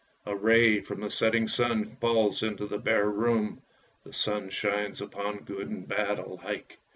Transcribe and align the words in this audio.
A 0.25 0.35
ray 0.35 0.79
from 0.81 1.01
the 1.01 1.11
setting 1.11 1.47
sun 1.47 1.85
falls 1.85 2.41
into 2.41 2.65
the 2.65 2.79
bare 2.79 3.07
room. 3.07 3.61
The 4.03 4.11
sun 4.13 4.49
shines 4.49 4.99
upon 4.99 5.43
good 5.43 5.67
and 5.69 5.87
bad 5.87 6.17
alike! 6.17 6.79